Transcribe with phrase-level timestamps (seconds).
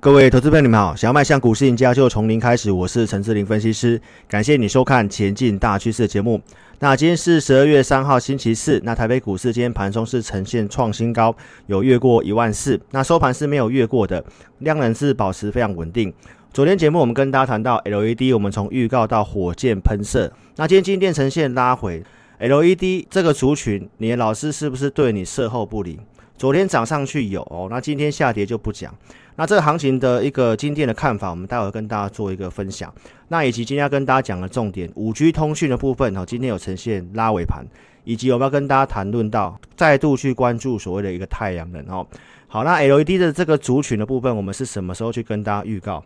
[0.00, 0.94] 各位投资朋友，你们好！
[0.94, 2.70] 想要迈向股市赢家，就从零开始。
[2.70, 6.40] 我是陈志霖分析师，感谢你收看《前进大趋势》节目。
[6.78, 8.80] 那今天是十二月三号，星期四。
[8.84, 11.34] 那台北股市今天盘中是呈现创新高，
[11.66, 12.80] 有越过一万四。
[12.92, 14.24] 那收盘是没有越过的，
[14.60, 16.14] 量能是保持非常稳定。
[16.52, 20.32] 昨天节目我们跟大家谈到 LED，我们从预告到火箭喷射。
[20.54, 22.04] 那今天金电呈现拉回
[22.38, 25.98] ，LED 这个族群，你的老师是不是对你售后不理？
[26.36, 28.94] 昨天涨上去有，那今天下跌就不讲。
[29.38, 32.92] 那这个行情的一个今天的看法，我们待会跟大家做一个分享。
[33.28, 37.64] 那以及今天要跟大家讲的重点，五 G 通讯的部分，哈，今天有呈现拉尾盘，
[38.02, 42.04] 以及我们要跟大家谈论到再度去关注所谓的一个太阳能哦。
[42.48, 46.04] 好，那 LED 的这个族群的部分，我们是什么时候去跟大家预告？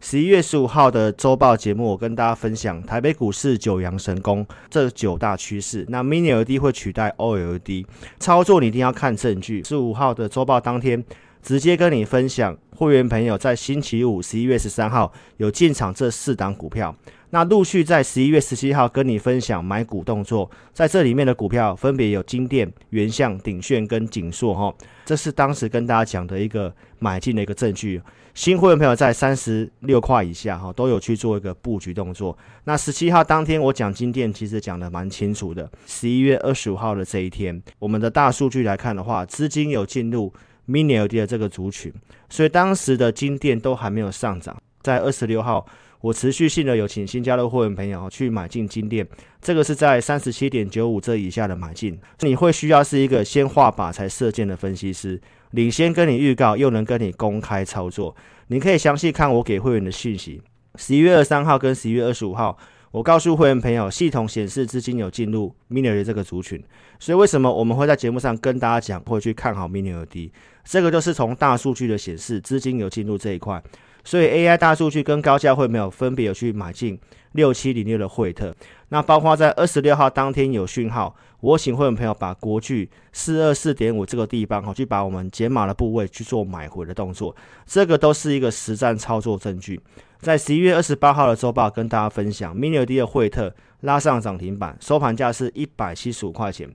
[0.00, 5.86] 十一月十五号的周报节目，我跟大家分享台北股市九阳神功这九大趋势。
[5.88, 7.86] 那 Mini LED 会取代 OLED，
[8.18, 9.64] 操作你一定要看证据。
[9.64, 11.02] 十五号的周报当天。
[11.44, 16.96] 直接跟你分享，会员朋友在星期五十一月十三号有进场这四档股票，
[17.28, 28.00] 那陆续在十一月十七号跟你分享买股动作，在这里面的股票分别有金电、原相、鼎炫跟景硕哈，这是当时跟大家讲的一个买进的一个证据。
[28.32, 32.36] 新会员朋友在三十六块以下哈都有去做一个布局动作。
[32.64, 40.32] 那十七号当天我讲金电其实讲的蛮清楚的，十一月二十五号的这一天，我们的大数据来看的话，资金有进入。
[40.68, 41.92] Mini LED 的这个族群，
[42.28, 44.56] 所以当时的金电都还没有上涨。
[44.82, 45.66] 在二十六号，
[46.00, 49.06] 我持续性的有请新加入会员朋友去买进金电，
[49.40, 51.98] 这个是在三十七点九五这以下的买进。
[52.20, 55.20] 你会需要是一个先画靶才射箭的分析师，
[55.52, 58.14] 领先跟你预告，又能跟你公开操作。
[58.48, 60.42] 你可以详细看我给会员的讯息，
[60.74, 62.58] 十一月二十三号跟十一月二十五号。
[62.94, 66.62] 我告诉会员朋友，系统显示资金有进入 Mini LED 这个族群，
[67.00, 70.30] 所以为什么我们会在节目上跟大家讲，会去看好 Mini LED？
[70.62, 73.60] 这个就是从大数据的显示，资金有进入这一块，
[74.04, 76.96] 所以 AI 大数据跟高价会没有分别有去买进
[77.32, 78.54] 六七零六的惠特，
[78.94, 87.34] 那包括在二十六号当天有讯号，我请会员朋友把国巨四二四点五这个地方哈去把我们解码的部位去做买回的动作，
[87.66, 89.80] 这个都是一个实战操作证据。
[90.20, 96.70] 在十一月二十八号的周报跟大家分享，mini d 的惠特拉上涨停板，收盘价是一百七十五块钱。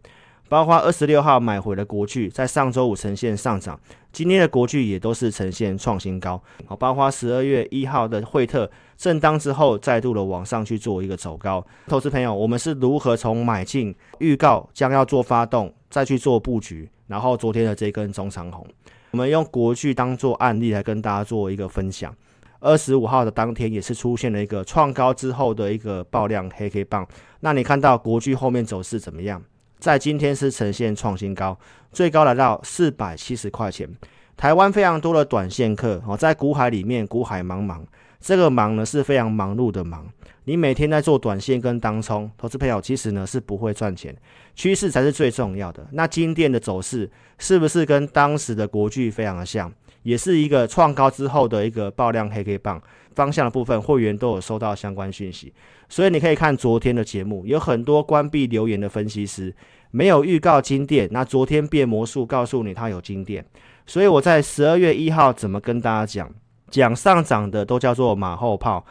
[0.49, 3.79] 包括二十六号买回的国巨，在上周五呈现上涨，
[4.11, 6.41] 今天的国巨也都是呈现创新高。
[6.65, 11.63] 好，包括十二月一号的惠特震荡之后，再度的往上去做一个走高。
[11.87, 18.65] 投资朋友，我们是如何从买进预告将要做发动，再去做布局，然后昨天的这根中长红，
[19.11, 22.11] 我们用国巨当做案例来跟大家做一个分享。
[22.59, 27.07] 二十五号的当天也是出现了一个创高之后的一个爆量黑 K 棒，
[27.39, 29.41] 那你看到国巨后面走势怎么样？
[29.79, 31.57] 在今天是呈现创新高，
[31.91, 33.89] 最高来到四百七十块钱。
[34.35, 37.81] 台湾非常多的短线客哦，在股海里面，股海茫茫，
[38.19, 40.05] 这个忙呢是非常忙碌的忙。
[40.45, 44.15] 你每天在做短线跟当冲，投资朋友其实呢是不会赚钱，
[44.55, 45.85] 趋势才是最重要的。
[45.91, 49.71] 那金电的走势是不是跟当时的国巨非常的像？
[50.03, 52.81] 也是一个创高之后的一个爆量黑 K 棒
[53.15, 55.53] 方向的部分，会员都有收到相关讯息，
[55.87, 59.53] 所以你可以看昨天的节目，有很多关闭留言的分析师
[59.91, 63.45] 没有预告金电，那昨天变魔术告诉你它有金电，
[63.85, 66.33] 所以我在十二月一号怎么跟大家讲，
[66.69, 68.85] 讲上涨的都叫做马后炮。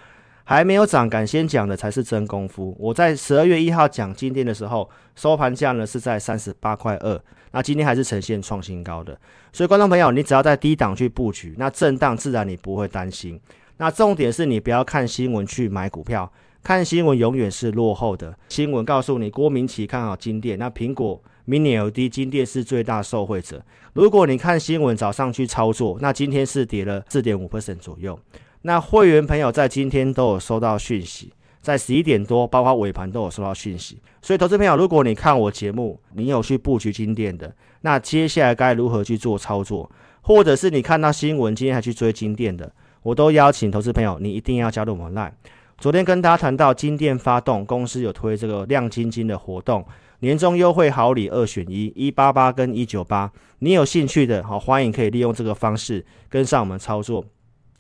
[0.44, 2.74] 还没有涨，敢先讲的才是真功夫。
[2.80, 7.20] 我在十二月一号讲金电的时候，收盘价呢是在三十八块二，
[7.52, 9.18] 那今天还是呈现创新高的。
[9.52, 13.40] 所以观众朋友，你只要在低档去布局，那震荡自然你不会担心。
[13.78, 16.30] 那重点是你不要看新闻去买股票，
[16.62, 18.36] 看新闻永远是落后的。
[18.48, 23.64] 新闻告诉你郭明錤看好金电，那苹果 Mini LD 金电是最大受惠者。
[23.92, 28.18] 如果你看新闻早上去操作，那今天是跌了四点五 percent 左右。
[28.62, 31.32] 那会员朋友在今天都有收到讯息，
[31.68, 34.00] 在十一点多，包括尾盘都有收到讯息。
[34.22, 39.90] 所以，投资朋友，如果你看我节目，你有去布局金店的，那接下来该如何去做操作？
[40.22, 45.32] 或者是你看到新闻，今天还去追金店的，我都邀请投资朋友，你一定要加入我们 Line。
[45.78, 49.86] 昨天跟大家谈到金店发动，公司有推这个亮晶晶的活动，
[50.20, 53.30] 年终优惠好礼二选一，一八八跟一九八，
[53.60, 57.24] 你有兴趣的，好，欢迎可以利用这个方式跟上我们操作。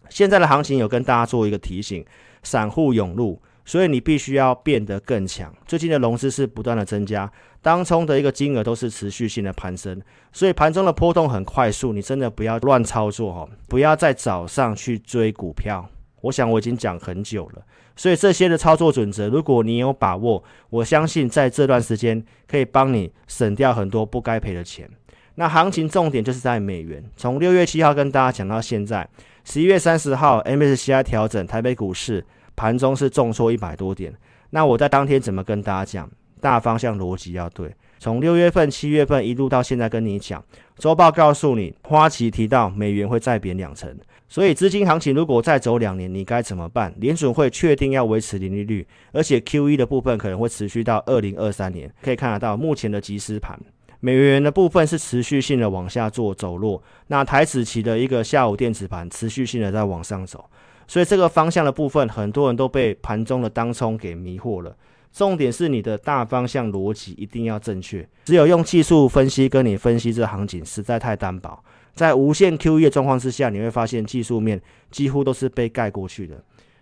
[0.08, 2.04] 现在的行情有跟大家做一个提醒，
[2.42, 5.54] 散户涌入，所以你必须要变得更强。
[5.66, 7.30] 最近的融资是不断的增加，
[7.60, 10.00] 当冲的一个金额都是持续性的攀升，
[10.32, 15.86] 所以盘中的波动很快速，你真的不要乱操作哈，不要在早上去追股票。
[16.22, 17.62] 我想我已经讲很久了，
[17.94, 24.88] 所以这些的操作准则，如果你有把握，我相信在这段时间可以帮你省掉很多不该赔的钱。
[25.34, 29.06] 那行情重点就是在美元，从六月七号跟大家讲到现在。
[29.50, 32.22] 十一月三十号，MSCI 调整台北股市
[32.54, 34.12] 盘中是重挫一百多点。
[34.50, 36.10] 那我在当天怎么跟大家讲？
[36.38, 37.74] 大方向逻辑要对。
[37.98, 40.44] 从六月份、七月份一路到现在跟你讲，
[40.76, 43.96] 周报告诉你，花旗提到美元会再贬两成，
[44.28, 46.92] 所以资金行情如果再走两年，你该怎么办？
[46.98, 51.90] 联准会确定要维持零利率，而且 QE 的部分可能会持续到二零二三年。
[52.02, 53.58] 可以看得到，目前的即时盘，
[54.00, 60.48] 美元的部分是持续性的往下做走弱，那台指期的一个下午电子盘持续性的在往上走，
[60.86, 64.76] 所以这个方向的部分，很多人都被盘中的当冲给迷惑了。
[65.10, 71.58] 重点是你的大方向逻辑一定要正确，只有用技术分析跟你分析这个行情实在太单薄，
[71.94, 74.60] 在无限 QE 的状况之下，你会发现技术面
[74.90, 76.36] 几乎都是被盖过去的。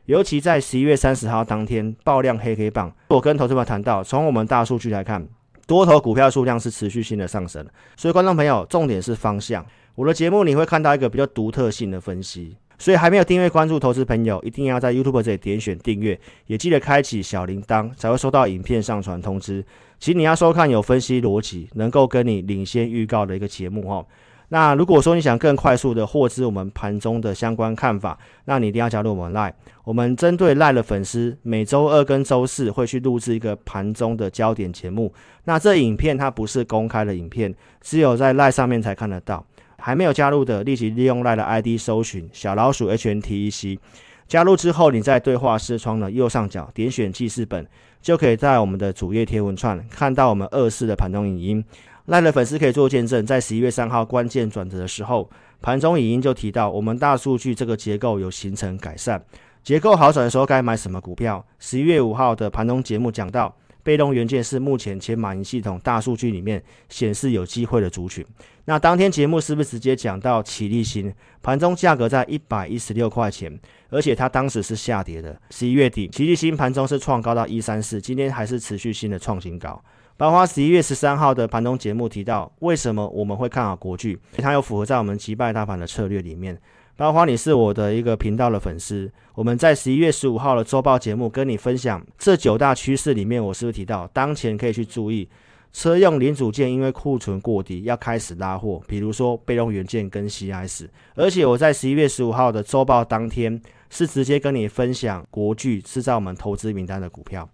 [0.04, 5.26] 尤其在十一月三十号当天爆量黑黑棒，我跟投资们谈到，从我们大数据来看，
[5.66, 7.66] 多头股票数量是持续性的上升，
[7.96, 9.64] 所以观众朋友，重点是方向。
[9.94, 12.56] 我的节目你会看到一个比较独特性的分析。
[12.78, 19.64] 所以还没有订阅关注投资朋友，一定要在 YouTube 这里点选订阅，也记得开启小铃铛，才会收到影片上传通知。
[19.98, 24.06] 其实你要收看有分析逻辑，能够跟你领先预告的一个节目哦。
[24.48, 29.52] 那如果说你想更快速的获知我们盘中的相关看法，那你一定要加入我们 Line。
[29.84, 35.12] 我们针对 Line 的粉丝，每周二跟周四会去录制一个盘中的焦点节目。
[35.44, 39.44] 那这影片它不是公开的影片，只有在 Line 上面才看得到。
[39.78, 43.78] 还没有加入的，立即利用 LINE 的 ID 搜寻小老鼠 HNTEC，
[44.26, 47.64] 加入之后，你在对话视窗的右上角点选记事本，
[48.00, 51.64] 就可以在我们的主页贴文串看到我们二四的盘中影音。
[52.06, 55.28] LINE 的粉丝可以做见证，在十一月三号关键转折的时候，
[55.60, 59.22] 盘中影音就提到我们大数据这个结构有形成改善，
[59.62, 61.44] 结构好转的时候该买什么股票？
[61.58, 63.54] 十一月五号的盘中节目讲到。
[63.82, 68.26] 被动元件是目前前马云系统大数据里面显示有机会的族群。
[68.64, 73.56] 那当天节目是不是直接讲到奇力新盘中价格在一百一十六块钱，
[73.90, 75.40] 而且它当时是下跌的。
[75.50, 79.80] 十一月底，奇力新盘中是创高到一三四，今天还是持续性的创新高。
[80.16, 84.18] 包括十一月十三号的盘中节目提到，为什么我们会看好国巨？
[84.38, 86.58] 它有符合在我们击败大盘的策略里面。
[86.96, 95.28] 包括你是我的一个频道的粉丝，我们在十一月十五号的周报节目跟你分享这九大趋势里面，我是不是提到当前可以去注意
[95.74, 100.88] 车用零组件，因为库存过低要开始拉货，比如说被动元件跟 CIS。
[101.14, 103.60] 而且我在十一月十五号的周报当天
[103.90, 107.46] 是直接跟你分享国巨是在我们投资名单的股票，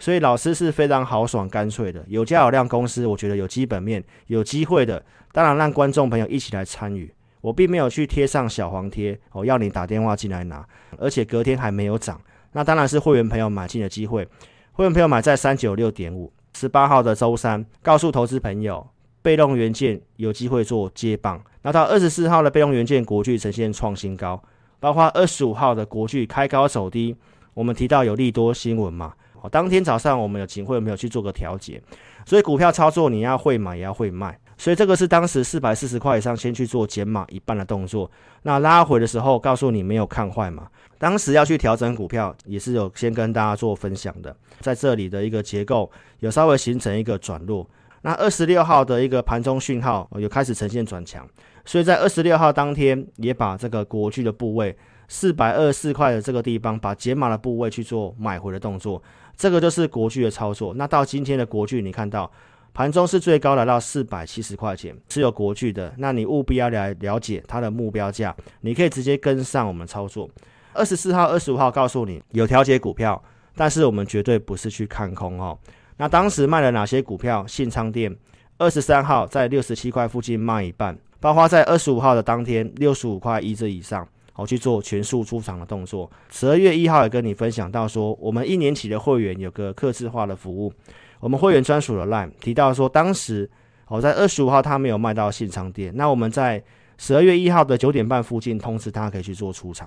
[0.00, 5.00] 所以老师是非常豪爽干脆的，有价有量公司，我觉得有基本面有机会的，
[5.30, 7.08] 当然让观众朋友一起来参与。
[7.42, 10.66] 我并没有去贴上小黄贴，我要你打电话进来拿，
[10.98, 12.20] 而且隔天还没有涨，
[12.52, 14.26] 那当然是会员朋友买进的机会。
[14.72, 18.86] 会员朋友买在三九六点五，十八号的周三，告诉投资朋友，
[19.20, 21.42] 被动元件有机会做接棒。
[21.62, 24.42] 那到二十四号的被动元件国巨呈现创新高，
[24.78, 27.14] 包括二十五号的国巨开高走低，
[27.52, 29.14] 我们提到有利多新闻嘛？
[29.42, 31.82] 哦，当天早上我们有请会员朋友去做个调节，
[32.24, 34.38] 所以股票操作你要会买也要会卖。
[34.58, 38.10] 所以这个是当时四百四十块以上先去做减码一半的动作，
[38.42, 40.68] 那拉回的时候告诉你没有看坏嘛？
[40.98, 47.66] 当时要去调整股票也是有先跟大家做分享的，在这里的一个结构有稍微形成一个转弱。
[48.02, 51.26] 那二十六号的一个盘中讯号有开始呈现转强，
[51.64, 54.76] 所以在二十六号当天也把这个国巨的部位
[55.08, 59.02] 四百二十四块的这个地方把减码的部位去做买回的动作，
[59.40, 60.74] 这个就是国巨的操作。
[60.74, 62.30] 那到今天的国巨你看到。
[62.72, 70.30] 盘中是最高来到四百七十块钱，持有国巨的，那你务必要来了解它的目标价，你可以直接跟上我们操作。
[70.72, 73.20] 二十四号、二十五号告诉你有调节股票，
[73.56, 75.58] 但是我们绝对不是去看空哦。
[75.96, 77.44] 那当时卖了哪些股票？
[77.44, 78.16] 信昌电
[78.56, 84.06] 二十三号在六十七块附近卖一半，包括在二十五号的当天六十五块一这以上，
[84.40, 86.10] 好去做全数出场的动作。
[86.30, 90.72] 十二月一号也跟你分享到说，我们一年期的会员有个客制化的服务。
[91.20, 93.48] 我们会员专属的 line 提到说，当时
[93.88, 96.62] 我在二十五号他没有卖到信昌店，那我们在
[96.96, 99.86] 十二月一号的九点半附近通知他可以去做出场。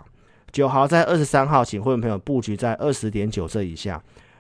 [0.52, 4.00] 九号在二十三号请会员朋友布局在二十点九这以下。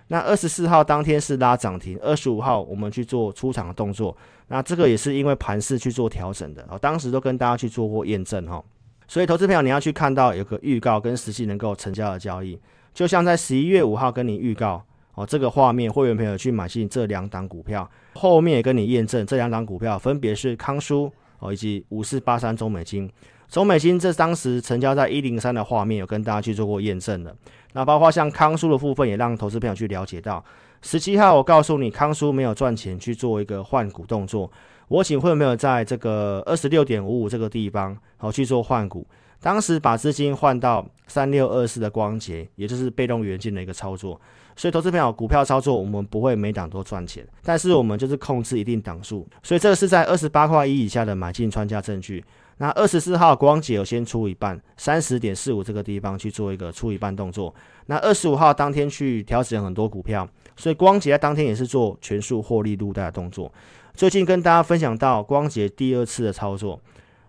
[0.09, 4.15] 那二十四号当天是拉涨停，二十五号我们去做出场的动作。
[4.49, 8.63] 那这个也是因为盘势去做调整的，我当时都跟大家去做过验证哈。
[9.07, 12.59] 所以投资朋友你要去看到有个预告跟实际能够成交的交易，
[12.93, 14.83] 就像在十一月五号跟你预告。
[15.15, 23.07] 哦，这个画面，会员朋友去买进这两档股票，后面也跟你验证这两档股票分别是康舒哦，以及五四八三中美金。
[23.47, 27.35] 中美金这当时成交在一零三的画面，有跟大家去做过验证的。
[27.73, 30.43] 那包括像康舒的部分，也让投资朋友去了解到，
[30.81, 34.51] 十七号我告诉你，康舒没有赚钱去做一个换股动作，
[34.87, 39.05] 我请会员朋友在这个二十六点五五这个地方，好去做换股。
[39.39, 44.19] 当时把资金换到三六二四的光頡，也就是被动元件的一个操作。
[44.55, 49.27] 所以，投资朋友，股票操作我们不会每档都赚钱，但是我们就是控制一定档数。
[49.41, 52.23] 所以，这个是在二十八块一以下的买进穿价证据。
[52.57, 57.53] 那二十四号光頡有先出一半，三十点四五这个地方去做一个出一半动作。
[57.87, 60.25] 那二十五号当天去调整很多股票，
[60.55, 63.51] 所以光頡在当天也是做全数获利入袋的动作。
[63.95, 66.81] 最近跟大家分享到光頡第二次的操作，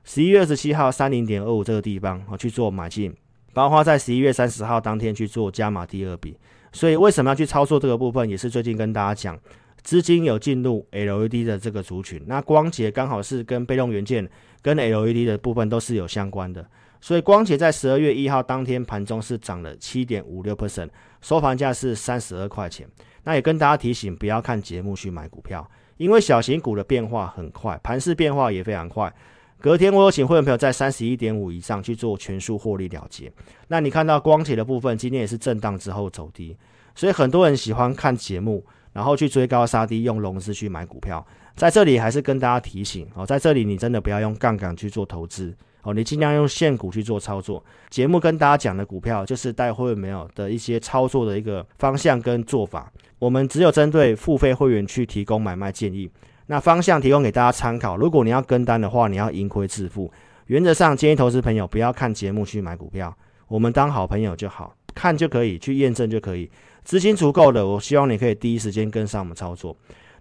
[0.02, 3.14] 十一月二十七号三零点二五这个地方啊去做买进，
[3.52, 6.34] 包括在十一月三十号当天去做加码第二笔。
[6.72, 9.38] 所以为什么要去操作这个部分，也是最近跟大家讲，
[9.82, 14.26] 资金有进入 LED 的这个族群，那光頡刚好是跟被动元件
[14.62, 16.66] 跟 LED 的部分都是有相关的，
[16.98, 20.88] 所以光洁在十二月一号当天盘中是涨了七点五六 percent，
[21.20, 22.88] 收盘价是三十二块钱。
[23.24, 29.12] 那也跟大家提醒，不要看节目去买股票，因为小型股的变化很快，盘势变化也非常快。
[29.60, 33.32] 隔天我有请会员朋友在三十一点五以上去做全数获利了结。
[33.68, 36.56] 那你看到光铁的部分，今天也是震荡之后走低，
[36.94, 41.26] 所以很多人喜欢看节目，然后去追高杀低，用融资去买股票。
[41.56, 47.64] 在这里还是跟大家提醒哦，在这里你真的不要用杠杆去做投资哦，你尽量用现股去做操作。
[47.90, 52.92] 节目跟大家讲的股票，就是带会员没有的一些操作的一个方向跟做法。
[53.18, 56.10] 我们只有针对付费会员去提供买卖建议。
[56.46, 57.96] 那方向提供给大家参考。
[57.96, 60.12] 如果你要跟单的话，你要盈亏自负。
[60.46, 63.16] 原则上建议投资朋友不要看节目去买股票，
[63.48, 66.50] 我们当好朋友就好，看就可以，去验证就可以。
[66.82, 69.74] 资金足够的，我希望你可以第一时间跟上我们操作。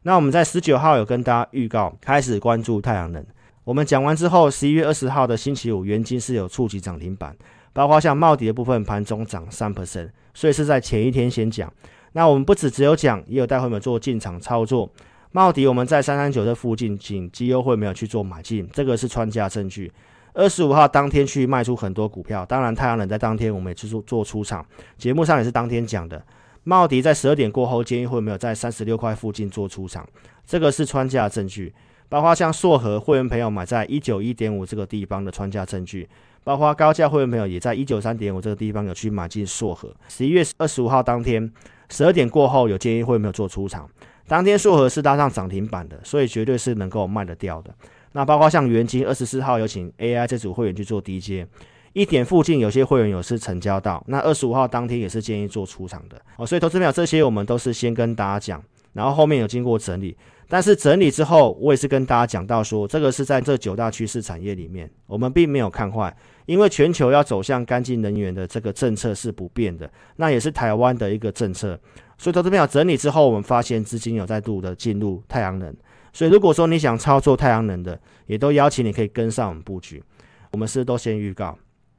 [0.04, 3.26] 那我们在十九号有跟大家预告，开始关注太阳能。
[3.64, 7.34] 我们讲完之后，十一月二十号的星期五，元金是有触及涨停板，
[7.72, 11.72] 包括像茂迪的部分盘中涨三 percent，所以是在前一天先讲。
[12.12, 14.92] 那我们不止只有讲，也有带会们做进场操作。
[15.32, 19.90] 茂迪，我们在三三九这附近，仅绩优会没有去做买进，这个是穿价证据。
[20.34, 24.66] 二十五号当天去卖出很多股票，当然太阳能在当天我们也去做做出场，
[24.98, 26.22] 节目上也是当天讲的。
[26.66, 30.06] 茂迪在十二点过后，建议会没有在三十六块附近做出场，
[30.46, 31.74] 这个是穿价证据。
[32.14, 36.08] 包括像硕和会员朋友买在一九一点五这个地方的穿价证据，
[36.44, 39.92] 包括高价会员朋友也在一九三点五这个地方有去买进硕和。
[40.08, 41.52] 十一月二十五号当天
[41.90, 43.90] 十二点过后，有建议会没有做出场。
[44.28, 47.74] 当天硕和是搭上涨停板的，所以绝对是能够卖得掉的。
[48.12, 51.48] 那包括像元金二十四号有请 AI 这组会员去做低接，
[51.94, 54.04] 一点附近有些会员有是成交到。
[54.06, 56.46] 那二十五号当天也是建议做出场的哦。
[56.46, 60.16] 所以投资朋友这些我们都是先跟大家讲，然后后面有经过整理。
[60.48, 71.80] 但是整理之后，我也是跟大家讲到说，这个是在这九大趋势产业里面，我们并没有看坏，因为全球要走向干净能源的这个政策是不变的，那也是台湾的一个政策。
[72.18, 75.76] 所以投资朋友整理之后，我们发现资金有再度的进入太阳能。
[76.12, 80.04] 所以如果说你想操作太阳能的，也都邀请你可以跟上我们布局。
[80.52, 81.58] 我们是都先预告，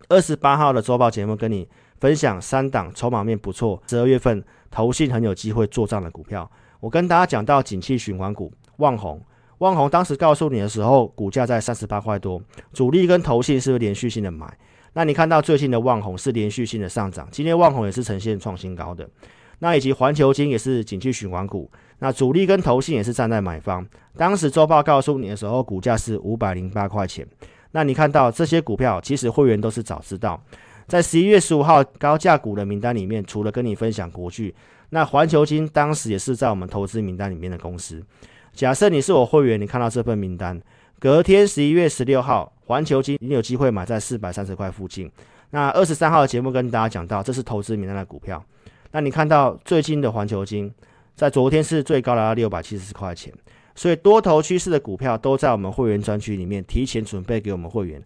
[0.09, 6.49] 二十八号的周报节目跟你分享三档筹码面不错，十二月份投信很有机会做账的股票。
[6.85, 9.19] 我跟大家讲到景气循环股旺宏，
[9.57, 12.39] 旺宏当时告诉你的时候，股价在三十八块多，
[12.75, 14.47] 主力跟投信是不是连续性的买？
[14.93, 19.09] 那你看到最近的旺宏是连续性的上涨，今天旺宏也是呈现创新高的。
[19.61, 23.87] 那以及环球金也是景气循环股，那主力跟投信也是站在买方。
[24.19, 27.27] 当时周报告诉你的时候，股价是五百零八块钱。
[27.71, 30.39] 那你看到这些股票，其实会员都是早知道，
[30.87, 34.55] 在十一月十五号高价股的名单里面，除了跟你分享国巨，
[34.95, 38.01] 那环球金当时也是在我们投资名单里面的公司。
[38.53, 40.63] 假设你是我会员，你看到这份名单，
[41.01, 45.11] 隔天十一月十六号，环球金你有机会买在四百三十块附近。
[45.51, 48.41] 那二十三号的节目跟大家讲到，这是投资名单的股票。
[48.93, 50.73] 那你看到最近的环球金，
[51.17, 53.35] 在昨天是最高来到六百七十块钱，
[53.75, 58.01] 所以多头趋势的股票都在我们会员专区里面提前准备给我们会员。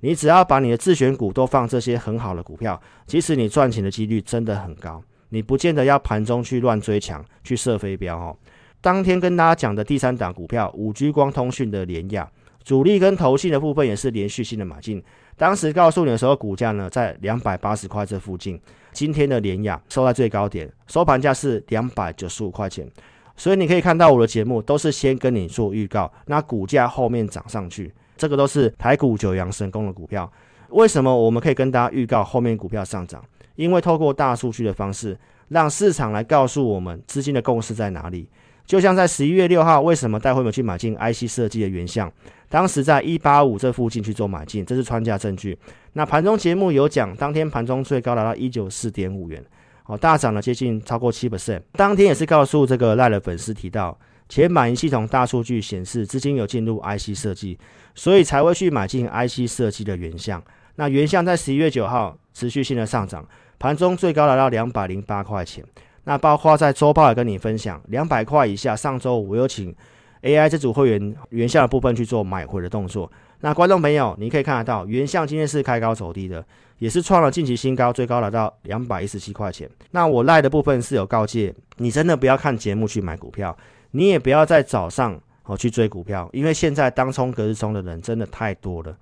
[0.00, 5.02] 你只要把你的自选股都放这些很好的股票，其实你赚钱的几率真的很高。
[5.34, 8.36] 你不见得要盘中去乱追强去射飞镖哦。
[8.80, 12.30] 当天跟大家讲的第三档股票五 G 光通讯的联亚，
[12.62, 15.02] 主力跟投信的部分也是连续性的买进。
[15.36, 18.60] 当时告诉你的时候，股价呢在两百八十块这附近。
[18.92, 22.88] 今天的联亚收在最高点，收盘价是两百九十五块钱。
[23.36, 30.30] 所以你可以看到我的节目都是先跟你做预告，那股价后面涨上去，这个都是台股九阳神功的股票。
[30.68, 33.20] 为什么我们可以跟大家预告后面股票上涨？
[33.56, 35.18] 因为透过大数据的方式，
[35.48, 38.28] 让市场来告诉我们资金的共识在哪里。
[38.66, 42.10] 就像在十一月六号，为什么带会员去买进 IC 设计的原相？
[42.48, 45.58] 当时在一八五这附近去做买进，这是穿价证据。
[45.92, 49.44] 那盘中节目有讲，当天盘中最高达到一九四点五元，
[49.84, 51.60] 哦，大涨了接近超过七 percent。
[51.72, 53.98] 当天也是告诉这个赖的粉丝提到，
[54.30, 57.58] 且买银系统大数据显示资金有进入 IC 设计，
[57.94, 60.42] 所以才会去买进 IC 设计的原相。
[60.76, 63.28] 那原相在十一月九号持续性的上涨，
[63.64, 65.64] 盘中最高来到两百零八块钱。
[66.02, 69.74] 那包括在周报也跟你分享，两百块以下，上周五我有请
[70.20, 73.10] AI 这组会员原相的部分去做买回的动作。
[73.40, 76.44] 那观众朋友，你可以看得到，原相今天是开高走低的，
[76.76, 79.66] 也是创了近期新高，最高来到两百一十七块钱。
[79.92, 83.56] 那我赖的部分是有告诫，你真的不要看节目去买股票，
[83.92, 88.94] 你也不要在早上哦去追股票，因为现在当冲隔日冲的人真的太多了。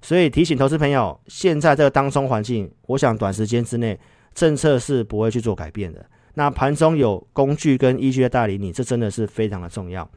[0.00, 3.98] 所以提醒投资朋友，现在这个当中环境，我想短时间之内
[4.34, 6.04] 政策是不会去做改变的。
[6.34, 10.08] 那盘中有工具跟依据的带领你，这真的是非常的重要。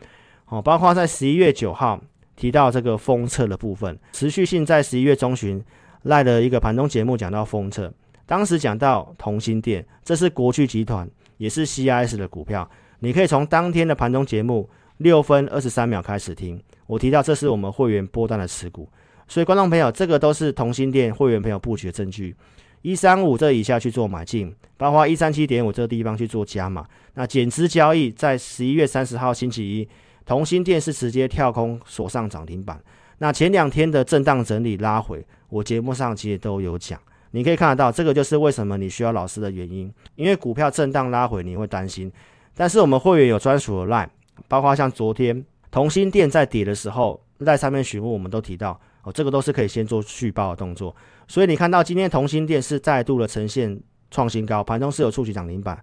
[0.47, 1.99] 哦，包括在十一月九号。
[2.35, 5.61] 提到这个封测的部分，持续性在十一月中旬
[6.03, 7.93] 赖的一个盘中节目讲到封测，
[8.25, 11.05] 当时讲到同心电，这是国巨集团，
[11.35, 14.69] 也是 CIS 的股票，你可以从当天的盘中节目
[14.99, 18.87] 六分二十三秒开始听，我提到这是我们会员波段的持股，
[19.29, 22.35] 所以观众朋友，这个都是同心店会员朋友布局的证据，
[22.81, 29.87] 一三五这以下去做买进，包括一三七点五这个地方去做加码，那减资交易在十一月三十号星期一。
[30.25, 32.79] 同心店是直接跳空锁上涨停板。
[33.17, 36.99] 那前两天的震荡整理拉回，我节目上其实都有讲。
[37.31, 39.91] 你可以看得到，这个就是为什么你需要老师的原因。
[40.15, 42.11] 因为股票震荡拉回，你会担心。
[42.55, 44.07] 但是我们会员有专属的 line，
[44.47, 50.95] 包括像昨天同心店在跌的时候在上面询问，我们都提到哦，这个都是可以先做续报的动作。
[51.27, 53.79] 所以你看到今天同心电是再度的呈现
[54.11, 55.77] 创新高，盘中是有触及涨停板，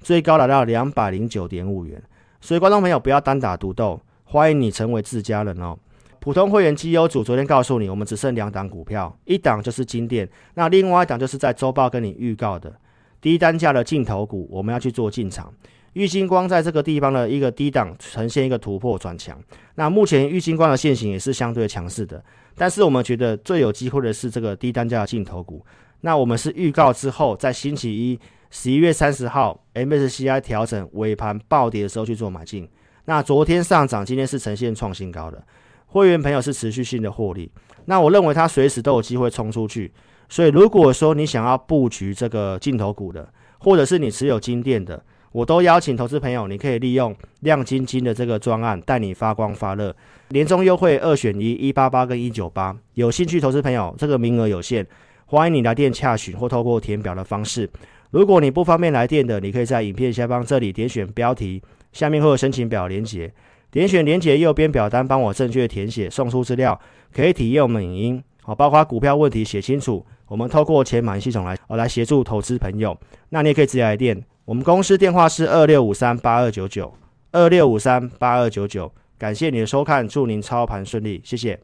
[0.00, 2.02] 最高来到两百零九点五元。
[2.40, 5.76] 所以，观众朋友不要单打独斗，欢迎你成为自家人哦。
[6.20, 12.72] 普通会员绩优组昨天告诉你，我们只剩两档股票，一档就是金店，那另外一档就是在周报跟你预告的
[13.20, 15.52] 低单价的镜头股，我们要去做进场。
[15.94, 19.38] 玉晶光在这个地方的一个低档呈现一个突破转强，
[19.74, 22.22] 那目前玉晶光的线型也是相对强势的，
[22.54, 25.64] 但是我们觉得最有机会的是这个低单价的镜头股。
[26.02, 28.18] 那我们是预告之后，在星期一。
[28.50, 32.66] 十一月三十号，MSCI 调整尾盘暴跌的时候去做买进。
[33.04, 35.44] 那昨天上涨，今天是呈现创新高的。
[35.84, 37.52] 会员朋友是持续性的获利。
[37.84, 39.92] 那我认为它随时都有机会冲出去。
[40.28, 49.94] 所以如果说你想要布局这个镜头股的，或者是你持有金店的，我都邀请投资朋友，你可以利用亮晶晶的这个专案，带你发光发热。
[50.30, 52.76] 年终优惠二选一，一八八跟一九八。
[52.94, 54.86] 有兴趣投资朋友，这个名额有限，
[55.26, 57.68] 欢迎你来电洽询或透过填表的方式。
[58.10, 61.62] 如果你不方便来电的，你可以在影片下方这里点选标题，
[61.92, 63.32] 下面会有申请表连接，
[63.70, 66.78] 点选连接右边表单，帮我正确填写，送出资料，
[67.14, 72.96] 可以体验我们影音，好，包括股票问题写清楚，我们透过钱满系统来，呃来协助投资朋友。
[73.30, 76.94] 那你也可以直接来电，我们公司电话是二六五三八二九九
[77.32, 81.58] 二六五三八二九九，感谢你的收看，祝您操盘顺利，谢谢。